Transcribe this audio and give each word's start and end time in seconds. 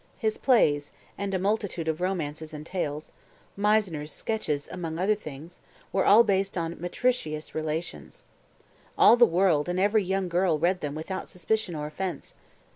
His 0.17 0.39
plays...and 0.39 1.31
a 1.31 1.37
multitude 1.37 1.87
of 1.87 2.01
romances 2.01 2.55
and 2.55 2.65
tales 2.65 3.11
(Meissner's 3.55 4.11
sketches 4.11 4.67
among 4.71 4.97
other 4.97 5.13
things) 5.13 5.59
were 5.93 6.05
all 6.05 6.23
based 6.23 6.57
on 6.57 6.73
meretricious 6.81 7.53
relations. 7.53 8.23
All 8.97 9.15
the 9.15 9.27
world 9.27 9.69
and 9.69 9.79
every 9.79 10.03
young 10.03 10.27
girl 10.27 10.57
read 10.57 10.81
them 10.81 10.95
without 10.95 11.29
suspicion 11.29 11.75
or 11.75 11.85
offence. 11.85 12.33